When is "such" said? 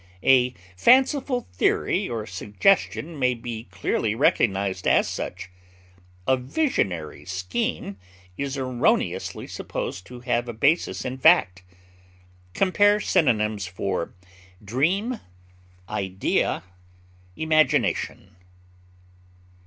5.07-5.51